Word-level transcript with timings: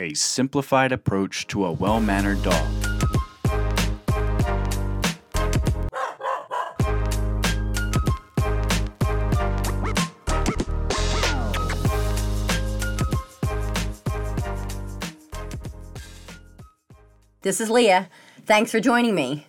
a 0.00 0.14
simplified 0.14 0.92
approach 0.92 1.46
to 1.48 1.66
a 1.66 1.72
well 1.72 2.00
mannered 2.00 2.42
dog. 2.42 2.66
This 17.42 17.60
is 17.60 17.70
Leah. 17.70 18.08
Thanks 18.44 18.70
for 18.70 18.80
joining 18.80 19.14
me. 19.14 19.46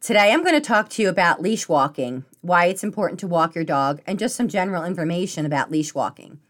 Today 0.00 0.32
I'm 0.32 0.42
going 0.42 0.54
to 0.54 0.60
talk 0.60 0.90
to 0.90 1.02
you 1.02 1.08
about 1.08 1.40
leash 1.40 1.66
walking, 1.66 2.24
why 2.42 2.66
it's 2.66 2.84
important 2.84 3.20
to 3.20 3.26
walk 3.26 3.54
your 3.54 3.64
dog, 3.64 4.02
and 4.06 4.18
just 4.18 4.36
some 4.36 4.48
general 4.48 4.84
information 4.84 5.46
about 5.46 5.70
leash 5.70 5.94
walking. 5.94 6.40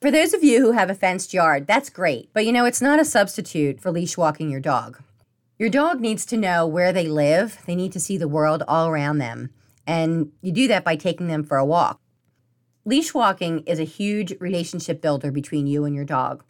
For 0.00 0.12
those 0.12 0.32
of 0.32 0.44
you 0.44 0.60
who 0.60 0.72
have 0.72 0.90
a 0.90 0.94
fenced 0.94 1.34
yard, 1.34 1.66
that's 1.66 1.90
great, 1.90 2.30
but 2.32 2.46
you 2.46 2.52
know, 2.52 2.66
it's 2.66 2.80
not 2.80 3.00
a 3.00 3.04
substitute 3.04 3.80
for 3.80 3.90
leash 3.90 4.16
walking 4.16 4.48
your 4.48 4.60
dog. 4.60 5.02
Your 5.58 5.68
dog 5.68 6.00
needs 6.00 6.24
to 6.26 6.36
know 6.36 6.64
where 6.68 6.92
they 6.92 7.08
live, 7.08 7.58
they 7.66 7.74
need 7.74 7.90
to 7.94 8.00
see 8.00 8.16
the 8.16 8.28
world 8.28 8.62
all 8.68 8.86
around 8.86 9.18
them, 9.18 9.50
and 9.88 10.30
you 10.40 10.52
do 10.52 10.68
that 10.68 10.84
by 10.84 10.94
taking 10.94 11.26
them 11.26 11.42
for 11.42 11.56
a 11.56 11.64
walk. 11.64 12.00
Leash 12.84 13.12
walking 13.12 13.64
is 13.64 13.80
a 13.80 13.84
huge 13.84 14.32
relationship 14.38 15.02
builder 15.02 15.32
between 15.32 15.66
you 15.66 15.84
and 15.84 15.96
your 15.96 16.04
dog. 16.04 16.44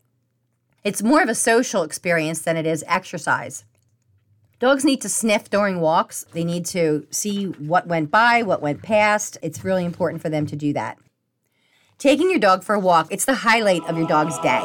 It's 0.84 1.02
more 1.02 1.22
of 1.22 1.30
a 1.30 1.34
social 1.34 1.82
experience 1.82 2.42
than 2.42 2.58
it 2.58 2.66
is 2.66 2.84
exercise. 2.86 3.64
Dogs 4.58 4.84
need 4.84 5.00
to 5.00 5.08
sniff 5.08 5.48
during 5.48 5.80
walks. 5.80 6.26
They 6.32 6.44
need 6.44 6.66
to 6.66 7.06
see 7.10 7.44
what 7.44 7.86
went 7.86 8.10
by, 8.10 8.42
what 8.42 8.60
went 8.60 8.82
past. 8.82 9.38
It's 9.40 9.64
really 9.64 9.86
important 9.86 10.20
for 10.20 10.28
them 10.28 10.44
to 10.44 10.56
do 10.56 10.74
that. 10.74 10.98
Taking 11.98 12.30
your 12.30 12.38
dog 12.38 12.62
for 12.62 12.76
a 12.76 12.78
walk, 12.78 13.08
it's 13.10 13.24
the 13.24 13.34
highlight 13.34 13.84
of 13.88 13.98
your 13.98 14.06
dog's 14.06 14.38
day. 14.38 14.60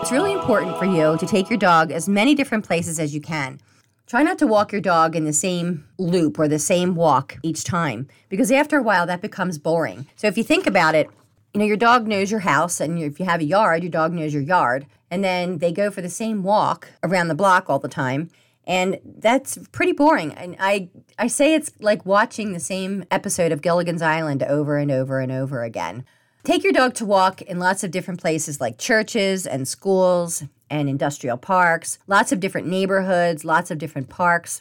It's 0.00 0.10
really 0.10 0.32
important 0.32 0.78
for 0.78 0.86
you 0.86 1.14
to 1.18 1.26
take 1.26 1.50
your 1.50 1.58
dog 1.58 1.90
as 1.90 2.08
many 2.08 2.34
different 2.34 2.64
places 2.64 2.98
as 2.98 3.14
you 3.14 3.20
can. 3.20 3.60
Try 4.06 4.22
not 4.22 4.38
to 4.38 4.46
walk 4.46 4.72
your 4.72 4.80
dog 4.80 5.14
in 5.14 5.26
the 5.26 5.34
same 5.34 5.86
loop 5.98 6.38
or 6.38 6.48
the 6.48 6.58
same 6.58 6.94
walk 6.94 7.36
each 7.42 7.64
time 7.64 8.08
because 8.30 8.50
after 8.50 8.78
a 8.78 8.82
while 8.82 9.06
that 9.06 9.20
becomes 9.20 9.58
boring. 9.58 10.06
So 10.16 10.26
if 10.26 10.38
you 10.38 10.42
think 10.42 10.66
about 10.66 10.94
it, 10.94 11.10
you 11.52 11.60
know, 11.60 11.66
your 11.66 11.76
dog 11.76 12.06
knows 12.06 12.30
your 12.30 12.40
house, 12.40 12.80
and 12.80 12.98
if 12.98 13.20
you 13.20 13.26
have 13.26 13.40
a 13.40 13.44
yard, 13.44 13.82
your 13.82 13.92
dog 13.92 14.14
knows 14.14 14.32
your 14.32 14.42
yard. 14.42 14.86
And 15.10 15.22
then 15.22 15.58
they 15.58 15.70
go 15.70 15.90
for 15.90 16.00
the 16.00 16.08
same 16.08 16.42
walk 16.42 16.88
around 17.02 17.28
the 17.28 17.34
block 17.34 17.68
all 17.68 17.78
the 17.78 17.88
time. 17.88 18.30
And 18.66 18.98
that's 19.04 19.58
pretty 19.70 19.92
boring. 19.92 20.32
And 20.32 20.56
I, 20.58 20.88
I 21.18 21.26
say 21.26 21.54
it's 21.54 21.72
like 21.78 22.06
watching 22.06 22.54
the 22.54 22.58
same 22.58 23.04
episode 23.10 23.52
of 23.52 23.60
Gilligan's 23.60 24.00
Island 24.00 24.42
over 24.42 24.78
and 24.78 24.90
over 24.90 25.20
and 25.20 25.30
over 25.30 25.62
again. 25.62 26.06
Take 26.44 26.62
your 26.62 26.74
dog 26.74 26.92
to 26.96 27.06
walk 27.06 27.40
in 27.40 27.58
lots 27.58 27.84
of 27.84 27.90
different 27.90 28.20
places 28.20 28.60
like 28.60 28.76
churches 28.76 29.46
and 29.46 29.66
schools 29.66 30.44
and 30.68 30.90
industrial 30.90 31.38
parks, 31.38 31.98
lots 32.06 32.32
of 32.32 32.40
different 32.40 32.66
neighborhoods, 32.66 33.46
lots 33.46 33.70
of 33.70 33.78
different 33.78 34.10
parks. 34.10 34.60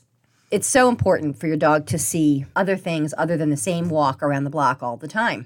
It's 0.50 0.66
so 0.66 0.88
important 0.88 1.38
for 1.38 1.48
your 1.48 1.58
dog 1.58 1.86
to 1.88 2.00
see 2.00 2.46
other 2.56 2.78
things 2.78 3.14
other 3.18 3.36
than 3.36 3.50
the 3.50 3.58
same 3.58 3.90
walk 3.90 4.24
around 4.24 4.46
the 4.46 4.50
block 4.50 4.82
all 4.82 4.96
the 4.96 5.10
time. 5.10 5.46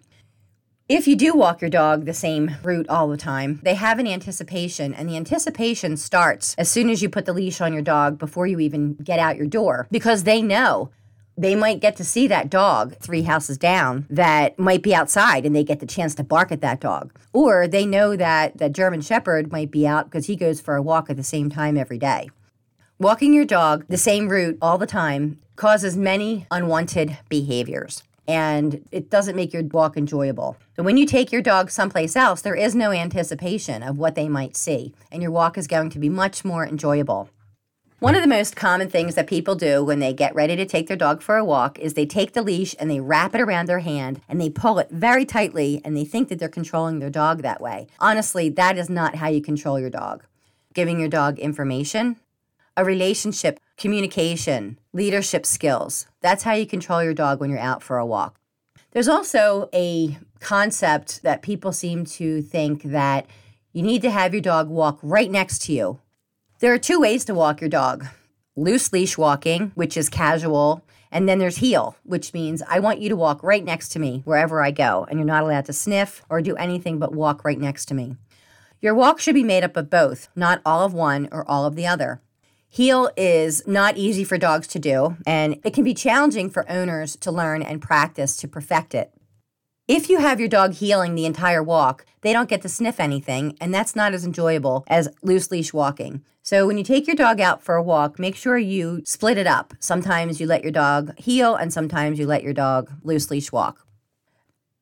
If 0.88 1.08
you 1.08 1.16
do 1.16 1.34
walk 1.34 1.60
your 1.60 1.72
dog 1.72 2.06
the 2.06 2.14
same 2.14 2.52
route 2.62 2.88
all 2.88 3.08
the 3.08 3.18
time, 3.18 3.60
they 3.64 3.74
have 3.74 3.98
an 3.98 4.06
anticipation, 4.06 4.94
and 4.94 5.10
the 5.10 5.18
anticipation 5.18 5.98
starts 5.98 6.54
as 6.60 6.70
soon 6.70 6.92
as 6.92 7.02
you 7.02 7.10
put 7.10 7.26
the 7.26 7.34
leash 7.34 7.62
on 7.62 7.74
your 7.74 7.82
dog 7.82 8.20
before 8.20 8.46
you 8.46 8.60
even 8.60 8.94
get 8.94 9.18
out 9.18 9.38
your 9.38 9.48
door 9.48 9.88
because 9.90 10.24
they 10.24 10.44
know 10.44 10.92
they 11.38 11.56
might 11.56 11.80
get 11.80 11.96
to 11.98 12.04
see 12.04 12.28
that 12.28 12.50
dog 12.50 12.96
three 12.98 13.22
houses 13.22 13.58
down 13.58 14.06
that 14.10 14.58
might 14.58 14.82
be 14.82 14.96
outside 14.96 15.46
and 15.46 15.56
they 15.56 15.64
get 15.64 15.80
the 15.80 15.86
chance 15.86 16.16
to 16.16 16.24
bark 16.24 16.52
at 16.52 16.62
that 16.62 16.80
dog. 16.80 17.14
Or 17.32 17.68
they 17.68 17.86
know 17.86 18.16
that 18.16 18.58
the 18.58 18.70
German 18.70 19.02
Shepherd 19.02 19.52
might 19.52 19.70
be 19.70 19.86
out 19.86 20.06
because 20.06 20.26
he 20.26 20.36
goes 20.36 20.60
for 20.60 20.76
a 20.76 20.82
walk 20.82 21.10
at 21.10 21.18
the 21.18 21.24
same 21.24 21.50
time 21.50 21.78
every 21.78 22.00
day. 22.00 22.30
Walking 23.00 23.34
your 23.34 23.46
dog 23.46 23.86
the 23.88 23.98
same 23.98 24.28
route 24.30 24.58
all 24.62 24.80
the 24.80 24.88
time 24.88 25.40
causes 25.56 25.96
many 25.96 26.48
unwanted 26.50 27.18
behaviors 27.30 28.04
and 28.28 28.86
it 28.92 29.10
doesn't 29.10 29.36
make 29.36 29.54
your 29.54 29.64
walk 29.64 29.96
enjoyable. 29.96 30.58
So 30.76 30.84
when 30.84 30.98
you 30.98 31.06
take 31.06 31.32
your 31.32 31.42
dog 31.42 31.72
someplace 31.72 32.16
else, 32.16 32.42
there 32.42 32.56
is 32.56 32.76
no 32.76 32.92
anticipation 32.92 33.82
of 33.82 33.98
what 33.98 34.16
they 34.16 34.28
might 34.28 34.58
see, 34.58 34.94
and 35.12 35.22
your 35.22 35.32
walk 35.32 35.58
is 35.58 35.66
going 35.66 35.90
to 35.92 36.00
be 36.00 36.10
much 36.10 36.44
more 36.44 36.68
enjoyable. 36.68 37.30
One 38.00 38.14
of 38.14 38.22
the 38.22 38.28
most 38.28 38.56
common 38.56 38.90
things 38.92 39.16
that 39.16 39.26
people 39.26 39.56
do 39.56 39.84
when 39.84 39.98
they 39.98 40.14
get 40.14 40.36
ready 40.36 40.56
to 40.56 40.68
take 40.68 40.88
their 40.88 40.96
dog 40.96 41.24
for 41.24 41.36
a 41.36 41.44
walk 41.44 41.80
is 41.80 41.96
they 41.96 42.06
take 42.06 42.34
the 42.34 42.44
leash 42.44 42.76
and 42.78 42.92
they 42.92 43.00
wrap 43.00 43.34
it 43.34 43.42
around 43.42 43.66
their 43.66 43.80
hand 43.80 44.22
and 44.30 44.40
they 44.40 44.52
pull 44.52 44.78
it 44.78 44.92
very 44.92 45.26
tightly 45.26 45.82
and 45.84 45.98
they 45.98 46.06
think 46.06 46.30
that 46.30 46.38
they're 46.38 46.48
controlling 46.48 47.00
their 47.00 47.10
dog 47.10 47.42
that 47.42 47.60
way. 47.60 47.88
Honestly, 48.00 48.50
that 48.50 48.78
is 48.78 48.88
not 48.88 49.16
how 49.16 49.30
you 49.30 49.42
control 49.42 49.80
your 49.80 49.90
dog. 49.90 50.24
Giving 50.76 51.00
your 51.00 51.10
dog 51.10 51.40
information, 51.40 52.18
a 52.76 52.86
relationship, 52.86 53.60
communication, 53.78 54.78
leadership 54.94 55.44
skills. 55.44 56.06
That's 56.22 56.44
how 56.44 56.54
you 56.54 56.68
control 56.68 57.04
your 57.04 57.16
dog 57.16 57.40
when 57.40 57.50
you're 57.50 57.58
out 57.58 57.82
for 57.82 57.98
a 57.98 58.06
walk. 58.06 58.40
There's 58.92 59.08
also 59.08 59.70
a 59.74 60.20
concept 60.40 61.24
that 61.24 61.42
people 61.42 61.72
seem 61.72 62.06
to 62.06 62.44
think 62.44 62.84
that 62.84 63.26
you 63.74 63.82
need 63.82 64.04
to 64.04 64.12
have 64.12 64.36
your 64.36 64.42
dog 64.42 64.70
walk 64.70 65.00
right 65.02 65.32
next 65.32 65.64
to 65.64 65.74
you 65.74 66.00
there 66.60 66.74
are 66.74 66.80
two 66.80 67.00
ways 67.00 67.26
to 67.26 67.34
walk 67.34 67.62
your 67.62 67.70
dog 67.70 68.06
loose 68.56 68.92
leash 68.92 69.18
walking, 69.18 69.72
which 69.76 69.96
is 69.96 70.10
casual, 70.10 70.84
and 71.12 71.30
then 71.30 71.38
there's 71.38 71.58
heel, 71.58 71.96
which 72.04 72.34
means 72.34 72.64
I 72.68 72.80
want 72.80 73.00
you 73.00 73.08
to 73.10 73.16
walk 73.16 73.44
right 73.44 73.64
next 73.64 73.90
to 73.90 74.00
me 74.00 74.24
wherever 74.26 74.64
I 74.64 74.72
go, 74.72 75.06
and 75.08 75.20
you're 75.20 75.28
not 75.28 75.44
allowed 75.44 75.66
to 75.66 75.74
sniff 75.74 76.26
or 76.28 76.42
do 76.42 76.56
anything 76.56 76.98
but 76.98 77.14
walk 77.14 77.46
right 77.46 77.60
next 77.60 77.86
to 77.86 77.94
me. 77.94 78.16
Your 78.82 78.96
walk 78.96 79.20
should 79.20 79.36
be 79.36 79.44
made 79.44 79.64
up 79.64 79.78
of 79.78 79.92
both, 79.92 80.30
not 80.36 80.62
all 80.66 80.84
of 80.84 80.94
one 80.94 81.30
or 81.32 81.50
all 81.50 81.66
of 81.66 81.76
the 81.76 81.86
other. 81.86 82.22
Heel 82.68 83.10
is 83.16 83.66
not 83.68 83.96
easy 83.96 84.24
for 84.24 84.38
dogs 84.38 84.68
to 84.68 84.80
do, 84.80 85.18
and 85.26 85.60
it 85.64 85.74
can 85.74 85.84
be 85.84 85.94
challenging 85.94 86.50
for 86.50 86.70
owners 86.70 87.16
to 87.18 87.32
learn 87.32 87.62
and 87.62 87.82
practice 87.82 88.36
to 88.38 88.48
perfect 88.48 88.94
it. 88.94 89.14
If 89.88 90.10
you 90.10 90.20
have 90.20 90.40
your 90.40 90.50
dog 90.50 90.74
heeling 90.74 91.16
the 91.16 91.26
entire 91.26 91.64
walk, 91.64 92.06
they 92.22 92.34
don't 92.34 92.50
get 92.50 92.62
to 92.64 92.70
sniff 92.70 93.00
anything, 93.00 93.56
and 93.62 93.74
that's 93.74 93.96
not 93.96 94.14
as 94.14 94.26
enjoyable 94.26 94.84
as 94.88 95.08
loose 95.22 95.50
leash 95.50 95.72
walking. 95.72 96.24
So, 96.48 96.66
when 96.66 96.78
you 96.78 96.84
take 96.86 97.08
your 97.08 97.16
dog 97.18 97.42
out 97.42 97.62
for 97.62 97.76
a 97.76 97.84
walk, 97.84 98.20
make 98.20 98.38
sure 98.38 98.58
you 98.58 99.02
split 99.04 99.38
it 99.38 99.48
up. 99.48 99.74
Sometimes 99.82 100.40
you 100.40 100.48
let 100.48 100.64
your 100.64 100.72
dog 100.72 101.14
heel, 101.20 101.56
and 101.56 101.74
sometimes 101.74 102.20
you 102.20 102.26
let 102.26 102.42
your 102.42 102.54
dog 102.54 102.90
loose 103.04 103.30
leash 103.30 103.52
walk. 103.52 103.86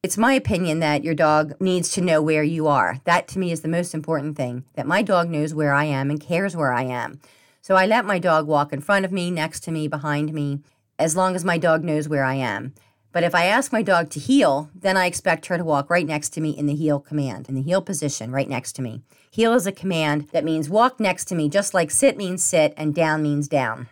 It's 0.03 0.15
my 0.15 0.33
opinion 0.33 0.77
that 0.81 1.03
your 1.03 1.15
dog 1.15 1.59
needs 1.59 1.89
to 1.93 2.01
know 2.01 2.21
where 2.21 2.43
you 2.43 2.67
are. 2.67 2.99
That 3.05 3.27
to 3.29 3.39
me 3.39 3.51
is 3.51 3.61
the 3.61 3.67
most 3.67 3.95
important 3.95 4.37
thing 4.37 4.65
that 4.75 4.85
my 4.85 5.01
dog 5.01 5.31
knows 5.31 5.55
where 5.55 5.73
I 5.73 5.85
am 5.85 6.11
and 6.11 6.21
cares 6.21 6.55
where 6.55 6.71
I 6.71 6.83
am. 6.83 7.19
So, 7.63 7.73
I 7.73 7.87
let 7.87 8.05
my 8.05 8.19
dog 8.19 8.45
walk 8.45 8.71
in 8.71 8.79
front 8.79 9.03
of 9.03 9.11
me, 9.11 9.31
next 9.31 9.61
to 9.61 9.71
me, 9.71 9.87
behind 9.87 10.35
me, 10.35 10.61
as 10.99 11.15
long 11.15 11.35
as 11.35 11.43
my 11.43 11.57
dog 11.57 11.83
knows 11.83 12.07
where 12.07 12.25
I 12.25 12.35
am. 12.35 12.75
But 13.15 13.23
if 13.23 13.33
I 13.33 13.45
ask 13.45 13.71
my 13.71 13.81
dog 13.81 14.09
to 14.09 14.19
heel, 14.19 14.69
then 14.75 14.97
I 14.97 15.05
expect 15.05 15.45
her 15.45 15.57
to 15.57 15.63
walk 15.63 15.89
right 15.89 16.05
next 16.05 16.31
to 16.31 16.41
me 16.41 16.49
in 16.49 16.65
the 16.65 16.75
heel 16.75 16.99
command, 16.99 17.47
in 17.47 17.55
the 17.55 17.61
heel 17.61 17.81
position, 17.81 18.29
right 18.29 18.49
next 18.49 18.73
to 18.73 18.81
me. 18.81 19.03
Heel 19.31 19.53
is 19.53 19.65
a 19.65 19.71
command 19.71 20.27
that 20.33 20.43
means 20.43 20.67
walk 20.67 20.99
next 20.99 21.23
to 21.29 21.35
me, 21.35 21.47
just 21.47 21.73
like 21.73 21.91
sit 21.91 22.17
means 22.17 22.43
sit 22.43 22.73
and 22.75 22.93
down 22.93 23.23
means 23.23 23.47
down. 23.47 23.87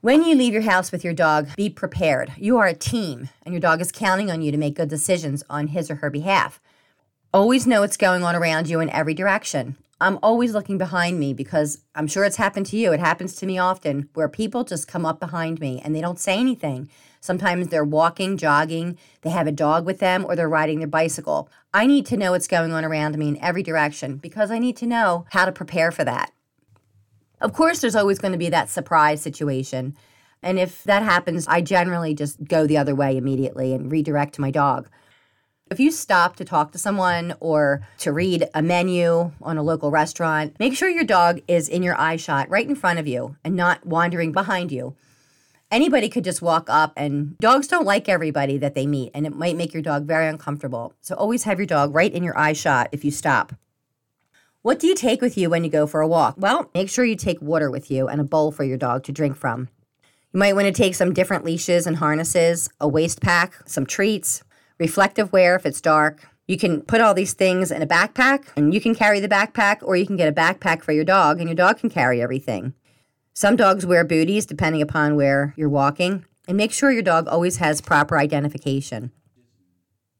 When 0.00 0.24
you 0.24 0.34
leave 0.34 0.52
your 0.52 0.62
house 0.62 0.90
with 0.90 1.04
your 1.04 1.14
dog, 1.14 1.54
be 1.54 1.70
prepared. 1.70 2.32
You 2.36 2.58
are 2.58 2.66
a 2.66 2.74
team, 2.74 3.28
and 3.44 3.54
your 3.54 3.60
dog 3.60 3.80
is 3.80 3.92
counting 3.92 4.32
on 4.32 4.42
you 4.42 4.50
to 4.50 4.58
make 4.58 4.74
good 4.74 4.88
decisions 4.88 5.44
on 5.48 5.68
his 5.68 5.88
or 5.88 5.94
her 5.94 6.10
behalf. 6.10 6.60
Always 7.32 7.68
know 7.68 7.82
what's 7.82 7.96
going 7.96 8.24
on 8.24 8.34
around 8.34 8.68
you 8.68 8.80
in 8.80 8.90
every 8.90 9.14
direction. 9.14 9.76
I'm 10.00 10.18
always 10.24 10.54
looking 10.54 10.76
behind 10.76 11.20
me 11.20 11.34
because 11.34 11.78
I'm 11.94 12.08
sure 12.08 12.24
it's 12.24 12.34
happened 12.34 12.66
to 12.66 12.76
you. 12.76 12.92
It 12.92 12.98
happens 12.98 13.36
to 13.36 13.46
me 13.46 13.58
often 13.58 14.08
where 14.14 14.28
people 14.28 14.64
just 14.64 14.88
come 14.88 15.06
up 15.06 15.20
behind 15.20 15.60
me 15.60 15.80
and 15.84 15.94
they 15.94 16.00
don't 16.00 16.18
say 16.18 16.36
anything. 16.40 16.90
Sometimes 17.22 17.68
they're 17.68 17.84
walking, 17.84 18.36
jogging, 18.36 18.98
they 19.20 19.30
have 19.30 19.46
a 19.46 19.52
dog 19.52 19.86
with 19.86 20.00
them, 20.00 20.24
or 20.24 20.34
they're 20.34 20.48
riding 20.48 20.80
their 20.80 20.88
bicycle. 20.88 21.48
I 21.72 21.86
need 21.86 22.04
to 22.06 22.16
know 22.16 22.32
what's 22.32 22.48
going 22.48 22.72
on 22.72 22.84
around 22.84 23.16
me 23.16 23.28
in 23.28 23.38
every 23.40 23.62
direction 23.62 24.16
because 24.16 24.50
I 24.50 24.58
need 24.58 24.76
to 24.78 24.86
know 24.86 25.24
how 25.30 25.44
to 25.44 25.52
prepare 25.52 25.92
for 25.92 26.02
that. 26.02 26.32
Of 27.40 27.52
course, 27.52 27.80
there's 27.80 27.94
always 27.94 28.18
going 28.18 28.32
to 28.32 28.38
be 28.38 28.48
that 28.48 28.70
surprise 28.70 29.22
situation. 29.22 29.96
And 30.42 30.58
if 30.58 30.82
that 30.82 31.04
happens, 31.04 31.46
I 31.46 31.60
generally 31.60 32.12
just 32.12 32.42
go 32.42 32.66
the 32.66 32.76
other 32.76 32.94
way 32.96 33.16
immediately 33.16 33.72
and 33.72 33.92
redirect 33.92 34.40
my 34.40 34.50
dog. 34.50 34.88
If 35.70 35.78
you 35.78 35.92
stop 35.92 36.34
to 36.36 36.44
talk 36.44 36.72
to 36.72 36.78
someone 36.78 37.34
or 37.38 37.86
to 37.98 38.12
read 38.12 38.48
a 38.52 38.62
menu 38.62 39.30
on 39.40 39.58
a 39.58 39.62
local 39.62 39.92
restaurant, 39.92 40.56
make 40.58 40.76
sure 40.76 40.88
your 40.88 41.04
dog 41.04 41.40
is 41.46 41.68
in 41.68 41.84
your 41.84 41.98
eye 42.00 42.16
shot 42.16 42.50
right 42.50 42.68
in 42.68 42.74
front 42.74 42.98
of 42.98 43.06
you 43.06 43.36
and 43.44 43.54
not 43.54 43.86
wandering 43.86 44.32
behind 44.32 44.72
you 44.72 44.96
anybody 45.72 46.08
could 46.08 46.22
just 46.22 46.42
walk 46.42 46.68
up 46.68 46.92
and 46.96 47.36
dogs 47.38 47.66
don't 47.66 47.86
like 47.86 48.08
everybody 48.08 48.58
that 48.58 48.74
they 48.74 48.86
meet 48.86 49.10
and 49.14 49.26
it 49.26 49.34
might 49.34 49.56
make 49.56 49.72
your 49.72 49.82
dog 49.82 50.04
very 50.04 50.28
uncomfortable. 50.28 50.94
So 51.00 51.16
always 51.16 51.44
have 51.44 51.58
your 51.58 51.66
dog 51.66 51.94
right 51.94 52.12
in 52.12 52.22
your 52.22 52.38
eye 52.38 52.52
shot 52.52 52.90
if 52.92 53.04
you 53.04 53.10
stop. 53.10 53.54
What 54.60 54.78
do 54.78 54.86
you 54.86 54.94
take 54.94 55.20
with 55.20 55.36
you 55.36 55.50
when 55.50 55.64
you 55.64 55.70
go 55.70 55.88
for 55.88 56.02
a 56.02 56.06
walk? 56.06 56.36
Well, 56.38 56.70
make 56.74 56.88
sure 56.88 57.04
you 57.04 57.16
take 57.16 57.42
water 57.42 57.70
with 57.70 57.90
you 57.90 58.06
and 58.06 58.20
a 58.20 58.24
bowl 58.24 58.52
for 58.52 58.62
your 58.62 58.76
dog 58.76 59.02
to 59.04 59.12
drink 59.12 59.36
from. 59.36 59.68
You 60.32 60.38
might 60.38 60.54
want 60.54 60.66
to 60.66 60.72
take 60.72 60.94
some 60.94 61.12
different 61.12 61.44
leashes 61.44 61.86
and 61.86 61.96
harnesses, 61.96 62.68
a 62.78 62.86
waist 62.86 63.20
pack, 63.20 63.54
some 63.66 63.86
treats, 63.86 64.44
reflective 64.78 65.32
wear 65.32 65.56
if 65.56 65.66
it's 65.66 65.80
dark, 65.80 66.28
You 66.48 66.58
can 66.58 66.82
put 66.82 67.00
all 67.00 67.14
these 67.14 67.34
things 67.34 67.70
in 67.70 67.82
a 67.82 67.86
backpack 67.86 68.48
and 68.56 68.74
you 68.74 68.80
can 68.80 68.94
carry 68.94 69.20
the 69.20 69.28
backpack, 69.28 69.78
or 69.82 69.96
you 69.96 70.06
can 70.06 70.16
get 70.16 70.28
a 70.28 70.32
backpack 70.32 70.82
for 70.82 70.92
your 70.92 71.04
dog 71.04 71.38
and 71.38 71.48
your 71.48 71.54
dog 71.54 71.78
can 71.78 71.88
carry 71.88 72.20
everything. 72.20 72.74
Some 73.34 73.56
dogs 73.56 73.86
wear 73.86 74.04
booties 74.04 74.46
depending 74.46 74.82
upon 74.82 75.16
where 75.16 75.54
you're 75.56 75.68
walking, 75.68 76.26
and 76.46 76.56
make 76.56 76.72
sure 76.72 76.90
your 76.90 77.02
dog 77.02 77.28
always 77.28 77.56
has 77.56 77.80
proper 77.80 78.18
identification. 78.18 79.10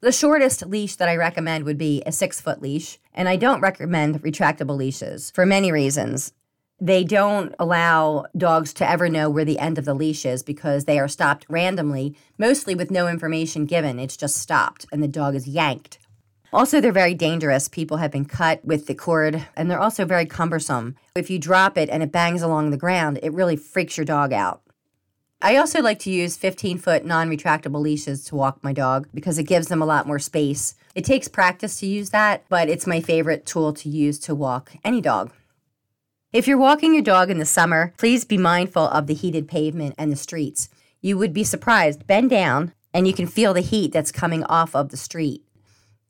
The 0.01 0.13
shortest 0.13 0.67
leash 0.67 0.97
that 0.97 1.09
I 1.09 1.17
recommend 1.17 1.65
would 1.65 1.79
be 1.79 2.03
a 2.07 2.13
six 2.13 2.41
foot 2.41 2.63
leash, 2.63 2.99
and 3.13 3.29
I 3.29 3.37
don't 3.37 3.61
recommend 3.61 4.23
retractable 4.23 4.77
leashes 4.77 5.31
for 5.31 5.47
many 5.47 5.71
reasons. 5.71 6.33
They 6.81 7.05
don't 7.05 7.55
allow 7.61 8.25
dogs 8.37 8.73
to 8.75 8.89
ever 8.89 9.09
know 9.09 9.31
where 9.31 9.45
the 9.45 9.61
end 9.61 9.79
of 9.79 9.85
the 9.85 9.95
leash 9.95 10.27
is 10.27 10.43
because 10.43 10.87
they 10.87 10.99
are 10.99 11.07
stopped 11.07 11.47
randomly, 11.49 12.17
mostly 12.39 12.75
with 12.75 12.91
no 12.91 13.07
information 13.07 13.67
given. 13.67 14.01
It's 14.01 14.17
just 14.17 14.39
stopped, 14.39 14.87
and 14.91 15.01
the 15.01 15.07
dog 15.07 15.37
is 15.37 15.47
yanked. 15.47 15.99
Also, 16.53 16.83
they're 16.83 16.93
very 16.93 17.15
dangerous. 17.15 17.67
People 17.67 17.97
have 17.97 18.11
been 18.11 18.27
cut 18.27 18.63
with 18.63 18.87
the 18.87 18.95
cord, 18.95 19.47
and 19.57 19.71
they're 19.71 19.81
also 19.81 20.05
very 20.05 20.27
cumbersome. 20.27 20.97
If 21.17 21.31
you 21.31 21.39
drop 21.39 21.79
it 21.79 21.89
and 21.89 22.03
it 22.03 22.13
bangs 22.13 22.43
along 22.43 22.71
the 22.71 22.77
ground, 22.77 23.19
it 23.23 23.33
really 23.33 23.57
freaks 23.57 23.97
your 23.97 24.05
dog 24.05 24.35
out. 24.35 24.61
I 25.41 25.57
also 25.57 25.81
like 25.81 25.99
to 26.01 26.11
use 26.11 26.37
15 26.37 26.79
foot 26.79 27.07
non 27.07 27.31
retractable 27.31 27.81
leashes 27.81 28.25
to 28.27 28.37
walk 28.37 28.63
my 28.63 28.75
dog 28.75 29.09
because 29.15 29.39
it 29.39 29.45
gives 29.45 29.69
them 29.69 29.81
a 29.81 29.87
lot 29.87 30.07
more 30.07 30.19
space. 30.19 30.75
It 30.95 31.07
takes 31.07 31.27
practice 31.27 31.81
to 31.81 31.87
use 31.87 32.11
that, 32.11 32.45
but 32.51 32.69
it's 32.69 32.87
my 32.87 33.01
favorite 33.01 33.47
tool 33.47 33.73
to 33.73 33.89
use 33.89 34.19
to 34.21 34.35
walk 34.35 34.73
any 34.85 35.01
dog. 35.01 35.33
If 36.35 36.47
you're 36.47 36.59
walking 36.59 36.93
your 36.93 37.03
dog 37.03 37.31
in 37.31 37.39
the 37.39 37.47
summer, 37.47 37.95
please 37.97 38.25
be 38.25 38.39
mindful 38.39 38.85
of 38.89 39.07
the 39.07 39.15
heated 39.15 39.49
pavement 39.49 39.95
and 39.97 40.13
the 40.13 40.17
streets. 40.17 40.69
You 41.01 41.17
would 41.17 41.33
be 41.33 41.45
surprised. 41.45 42.07
Bend 42.07 42.31
down 42.31 42.73
and 42.95 43.07
you 43.07 43.15
can 43.15 43.27
feel 43.27 43.55
the 43.55 43.63
heat 43.63 43.91
that's 43.93 44.13
coming 44.13 44.45
off 44.45 44.77
of 44.77 44.91
the 44.91 44.97
street 44.97 45.43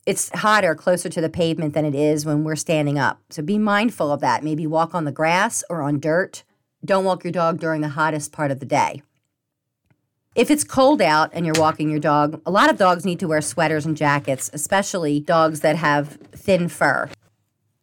it's 0.04 0.31
hotter 0.31 0.75
closer 0.75 1.08
to 1.08 1.20
the 1.20 1.28
pavement 1.28 1.75
than 1.75 1.84
it 1.84 1.94
is 1.94 2.26
when 2.26 2.44
we're 2.44 2.56
standing 2.56 2.99
up. 2.99 3.20
So 3.31 3.43
be 3.43 3.58
mindful 3.58 4.10
of 4.10 4.20
that. 4.20 4.43
Maybe 4.43 4.66
walk 4.66 4.94
on 4.94 5.04
the 5.04 5.12
grass 5.12 5.62
or 5.70 5.82
on 5.82 6.00
dirt. 6.00 6.43
Don't 6.84 7.04
walk 7.04 7.22
your 7.22 7.32
dog 7.32 7.60
during 7.60 7.81
the 7.81 7.90
hottest 7.90 8.32
part 8.32 8.50
of 8.50 8.58
the 8.58 8.66
day. 8.66 9.02
If 10.34 10.50
it's 10.50 10.64
cold 10.64 11.02
out 11.02 11.31
and 11.32 11.44
you're 11.44 11.60
walking 11.60 11.90
your 11.90 12.00
dog, 12.00 12.40
a 12.46 12.50
lot 12.50 12.70
of 12.70 12.78
dogs 12.78 13.04
need 13.04 13.20
to 13.20 13.28
wear 13.28 13.40
sweaters 13.40 13.84
and 13.84 13.96
jackets, 13.96 14.50
especially 14.52 15.20
dogs 15.20 15.60
that 15.60 15.76
have 15.76 16.19
thin 16.32 16.69
fur. 16.69 17.10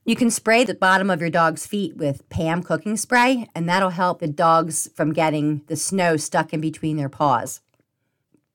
You 0.04 0.16
can 0.16 0.32
spray 0.32 0.64
the 0.64 0.74
bottom 0.74 1.12
of 1.12 1.22
your 1.22 1.30
dog's 1.30 1.68
feet 1.68 1.96
with 1.96 2.28
Pam 2.30 2.64
cooking 2.64 2.98
spray, 2.98 3.48
and 3.54 3.70
that'll 3.70 3.92
help 3.92 4.20
the 4.20 4.28
dogs 4.28 4.90
from 4.96 5.14
getting 5.14 5.62
the 5.68 5.76
snow 5.76 6.18
stuck 6.18 6.52
in 6.52 6.60
between 6.60 6.98
their 6.98 7.10
paws. 7.10 7.62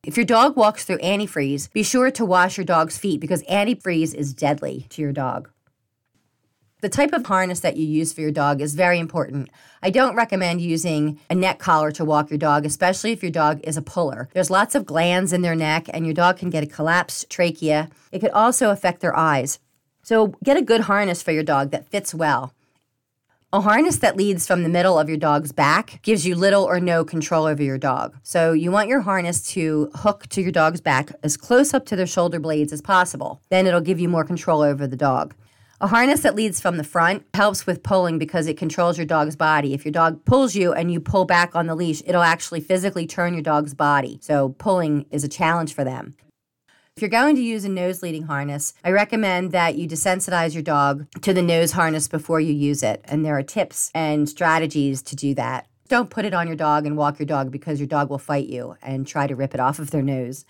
If 0.06 0.18
your 0.18 0.26
dog 0.26 0.54
walks 0.54 0.84
through 0.84 0.98
antifreeze, 0.98 1.72
be 1.72 1.82
sure 1.82 2.10
to 2.10 2.26
wash 2.26 2.58
your 2.58 2.66
dog's 2.66 2.98
feet 2.98 3.20
because 3.20 3.42
antifreeze 3.44 4.14
is 4.14 4.34
deadly 4.34 4.86
to 4.90 5.00
your 5.00 5.12
dog. 5.12 5.50
The 6.82 6.90
type 6.90 7.14
of 7.14 7.24
harness 7.24 7.60
that 7.60 7.78
you 7.78 7.86
use 7.86 8.12
for 8.12 8.20
your 8.20 8.30
dog 8.30 8.60
is 8.60 8.74
very 8.74 8.98
important. 8.98 9.48
I 9.82 9.88
don't 9.88 10.14
recommend 10.14 10.60
using 10.60 11.18
a 11.30 11.34
neck 11.34 11.58
collar 11.58 11.90
to 11.92 12.04
walk 12.04 12.28
your 12.28 12.38
dog, 12.38 12.66
especially 12.66 13.12
if 13.12 13.22
your 13.22 13.32
dog 13.32 13.60
is 13.64 13.78
a 13.78 13.82
puller. 13.82 14.28
There's 14.34 14.50
lots 14.50 14.74
of 14.74 14.84
glands 14.84 15.32
in 15.32 15.40
their 15.40 15.54
neck, 15.54 15.86
and 15.88 16.04
your 16.04 16.12
dog 16.12 16.36
can 16.36 16.50
get 16.50 16.62
a 16.62 16.66
collapsed 16.66 17.30
trachea. 17.30 17.88
It 18.12 18.18
could 18.18 18.32
also 18.32 18.68
affect 18.68 19.00
their 19.00 19.16
eyes. 19.16 19.58
So, 20.02 20.34
get 20.44 20.58
a 20.58 20.62
good 20.62 20.82
harness 20.82 21.22
for 21.22 21.32
your 21.32 21.42
dog 21.42 21.70
that 21.70 21.88
fits 21.88 22.14
well. 22.14 22.52
A 23.54 23.60
harness 23.60 23.98
that 23.98 24.16
leads 24.16 24.48
from 24.48 24.64
the 24.64 24.68
middle 24.68 24.98
of 24.98 25.08
your 25.08 25.16
dog's 25.16 25.52
back 25.52 26.00
gives 26.02 26.26
you 26.26 26.34
little 26.34 26.64
or 26.64 26.80
no 26.80 27.04
control 27.04 27.44
over 27.44 27.62
your 27.62 27.78
dog. 27.78 28.16
So 28.24 28.50
you 28.50 28.72
want 28.72 28.88
your 28.88 29.02
harness 29.02 29.46
to 29.52 29.92
hook 29.94 30.26
to 30.30 30.42
your 30.42 30.50
dog's 30.50 30.80
back 30.80 31.12
as 31.22 31.36
close 31.36 31.72
up 31.72 31.86
to 31.86 31.94
their 31.94 32.04
shoulder 32.04 32.40
blades 32.40 32.72
as 32.72 32.82
possible. 32.82 33.40
Then 33.50 33.68
it'll 33.68 33.80
give 33.80 34.00
you 34.00 34.08
more 34.08 34.24
control 34.24 34.60
over 34.60 34.88
the 34.88 34.96
dog. 34.96 35.36
A 35.80 35.86
harness 35.86 36.22
that 36.22 36.34
leads 36.34 36.60
from 36.60 36.78
the 36.78 36.82
front 36.82 37.26
helps 37.32 37.64
with 37.64 37.84
pulling 37.84 38.18
because 38.18 38.48
it 38.48 38.56
controls 38.56 38.98
your 38.98 39.06
dog's 39.06 39.36
body. 39.36 39.72
If 39.72 39.84
your 39.84 39.92
dog 39.92 40.24
pulls 40.24 40.56
you 40.56 40.72
and 40.72 40.90
you 40.90 40.98
pull 40.98 41.24
back 41.24 41.54
on 41.54 41.68
the 41.68 41.76
leash, 41.76 42.02
it'll 42.06 42.22
actually 42.22 42.60
physically 42.60 43.06
turn 43.06 43.34
your 43.34 43.42
dog's 43.42 43.72
body. 43.72 44.18
So 44.20 44.48
pulling 44.58 45.06
is 45.12 45.22
a 45.22 45.28
challenge 45.28 45.74
for 45.74 45.84
them. 45.84 46.16
If 46.96 47.02
you're 47.02 47.08
going 47.08 47.34
to 47.34 47.42
use 47.42 47.64
a 47.64 47.68
nose 47.68 48.04
leading 48.04 48.22
harness, 48.22 48.72
I 48.84 48.92
recommend 48.92 49.50
that 49.50 49.74
you 49.74 49.88
desensitize 49.88 50.54
your 50.54 50.62
dog 50.62 51.08
to 51.22 51.34
the 51.34 51.42
nose 51.42 51.72
harness 51.72 52.06
before 52.06 52.38
you 52.38 52.52
use 52.52 52.84
it. 52.84 53.00
And 53.06 53.24
there 53.24 53.36
are 53.36 53.42
tips 53.42 53.90
and 53.96 54.28
strategies 54.28 55.02
to 55.02 55.16
do 55.16 55.34
that. 55.34 55.66
Don't 55.88 56.08
put 56.08 56.24
it 56.24 56.32
on 56.32 56.46
your 56.46 56.54
dog 56.54 56.86
and 56.86 56.96
walk 56.96 57.18
your 57.18 57.26
dog 57.26 57.50
because 57.50 57.80
your 57.80 57.88
dog 57.88 58.10
will 58.10 58.18
fight 58.18 58.46
you 58.46 58.76
and 58.80 59.08
try 59.08 59.26
to 59.26 59.34
rip 59.34 59.54
it 59.54 59.60
off 59.60 59.80
of 59.80 59.90
their 59.90 60.02
nose. 60.02 60.44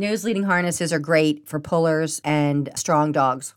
Nose 0.00 0.24
leading 0.24 0.42
harnesses 0.42 0.92
are 0.92 0.98
great 0.98 1.46
for 1.46 1.60
pullers 1.60 2.20
and 2.24 2.70
strong 2.74 3.12
dogs. 3.12 3.54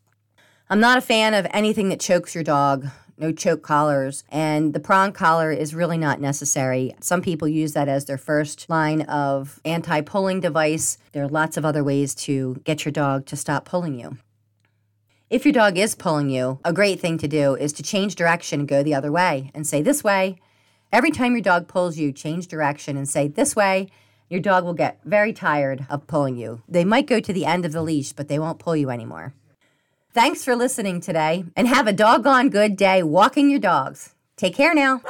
I'm 0.70 0.80
not 0.80 1.00
a 1.00 1.02
fan 1.02 1.34
of 1.34 1.48
anything 1.50 1.90
that 1.90 2.00
chokes 2.00 2.36
your 2.36 2.44
dog 2.44 2.86
no 3.18 3.32
choke 3.32 3.64
collars, 3.64 4.24
and 4.30 4.74
the 4.74 4.80
prong 4.80 5.12
collar 5.12 5.52
is 5.52 5.74
really 5.74 5.98
not 5.98 6.22
necessary. 6.22 6.94
Some 7.02 7.22
people 7.22 7.48
use 7.48 7.74
that 7.74 7.88
as 7.88 8.06
their 8.06 8.18
first 8.18 8.70
line 8.70 9.02
of 9.02 9.60
anti 9.66 10.02
pulling 10.02 10.40
device. 10.40 10.98
There 11.12 11.24
are 11.24 11.28
lots 11.28 11.58
of 11.58 11.66
other 11.66 11.84
ways 11.84 12.14
to 12.16 12.62
get 12.64 12.86
your 12.86 12.92
dog 12.92 13.26
to 13.28 13.36
stop 13.36 13.66
pulling 13.66 14.00
you. 14.00 14.18
If 15.30 15.44
your 15.44 15.54
dog 15.54 15.78
is 15.78 15.96
pulling 15.96 16.30
you, 16.30 16.60
a 16.64 16.72
great 16.72 17.00
thing 17.00 17.18
to 17.18 17.28
do 17.28 17.56
is 17.56 17.74
to 17.74 17.84
change 17.84 18.16
direction 18.16 18.62
and 18.62 18.70
go 18.70 18.82
the 18.82 18.96
other 18.96 19.12
way 19.12 19.52
and 19.54 19.68
say, 19.68 19.82
This 19.82 20.04
way. 20.04 20.40
Every 20.94 21.12
time 21.12 21.34
your 21.34 21.42
dog 21.42 21.68
pulls 21.68 21.98
you, 21.98 22.14
change 22.14 22.48
direction 22.48 22.96
and 22.96 23.10
say, 23.10 23.28
This 23.28 23.56
way. 23.56 23.90
Your 24.30 24.42
dog 24.42 24.66
will 24.66 24.74
get 24.74 25.00
very 25.06 25.34
tired 25.34 25.86
of 25.90 26.06
pulling 26.08 26.36
you. 26.36 26.62
They 26.68 26.84
might 26.84 27.08
go 27.08 27.20
to 27.20 27.34
the 27.34 27.46
end 27.46 27.66
of 27.66 27.72
the 27.72 27.82
leash, 27.82 28.12
but 28.12 28.28
they 28.28 28.40
won't 28.40 28.60
pull 28.60 28.76
you 28.76 28.90
anymore. 28.90 29.34
Thanks 30.18 30.44
for 30.44 30.56
listening 30.56 31.00
today 31.00 31.46
and 31.56 31.68
have 31.68 31.86
a 31.86 31.94
doggone 31.94 32.50
good 32.50 32.76
day 32.76 33.04
walking 33.04 33.52
your 33.52 33.60
dogs. 33.60 34.16
Take 34.36 34.56
care 34.56 34.74
now. 34.74 35.04